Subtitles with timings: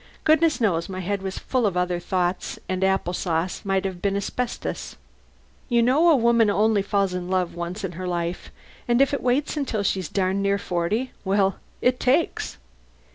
[0.23, 4.01] Goodness knows, my head was full of other thoughts and the apple sauce might have
[4.01, 4.95] been asbestos.
[5.69, 8.51] You know, a woman only falls in love once in her life,
[8.87, 12.57] and if it waits until she's darn near forty well, it _takes!